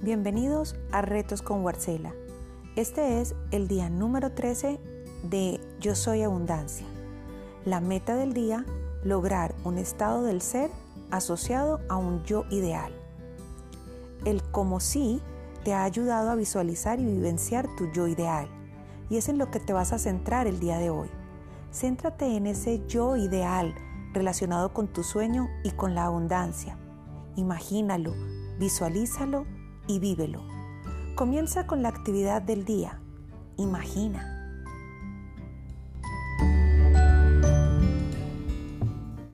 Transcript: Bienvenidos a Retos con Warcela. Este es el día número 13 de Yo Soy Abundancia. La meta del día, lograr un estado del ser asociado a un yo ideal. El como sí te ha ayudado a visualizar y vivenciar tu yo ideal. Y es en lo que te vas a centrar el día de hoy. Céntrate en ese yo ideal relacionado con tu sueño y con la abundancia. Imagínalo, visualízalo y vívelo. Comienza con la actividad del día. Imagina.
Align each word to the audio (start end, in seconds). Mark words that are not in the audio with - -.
Bienvenidos 0.00 0.76
a 0.92 1.02
Retos 1.02 1.42
con 1.42 1.64
Warcela. 1.64 2.14
Este 2.76 3.20
es 3.20 3.34
el 3.50 3.66
día 3.66 3.90
número 3.90 4.30
13 4.30 4.78
de 5.24 5.60
Yo 5.80 5.96
Soy 5.96 6.22
Abundancia. 6.22 6.86
La 7.64 7.80
meta 7.80 8.14
del 8.14 8.32
día, 8.32 8.64
lograr 9.02 9.56
un 9.64 9.76
estado 9.76 10.22
del 10.22 10.40
ser 10.40 10.70
asociado 11.10 11.80
a 11.88 11.96
un 11.96 12.22
yo 12.22 12.44
ideal. 12.48 12.92
El 14.24 14.40
como 14.44 14.78
sí 14.78 15.20
te 15.64 15.74
ha 15.74 15.82
ayudado 15.82 16.30
a 16.30 16.36
visualizar 16.36 17.00
y 17.00 17.04
vivenciar 17.04 17.66
tu 17.76 17.90
yo 17.90 18.06
ideal. 18.06 18.48
Y 19.10 19.16
es 19.16 19.28
en 19.28 19.36
lo 19.36 19.50
que 19.50 19.58
te 19.58 19.72
vas 19.72 19.92
a 19.92 19.98
centrar 19.98 20.46
el 20.46 20.60
día 20.60 20.78
de 20.78 20.90
hoy. 20.90 21.10
Céntrate 21.72 22.36
en 22.36 22.46
ese 22.46 22.86
yo 22.86 23.16
ideal 23.16 23.74
relacionado 24.12 24.72
con 24.72 24.86
tu 24.86 25.02
sueño 25.02 25.48
y 25.64 25.72
con 25.72 25.96
la 25.96 26.04
abundancia. 26.04 26.78
Imagínalo, 27.34 28.14
visualízalo 28.60 29.57
y 29.88 29.98
vívelo. 29.98 30.42
Comienza 31.16 31.66
con 31.66 31.82
la 31.82 31.88
actividad 31.88 32.40
del 32.42 32.64
día. 32.64 33.00
Imagina. 33.56 34.37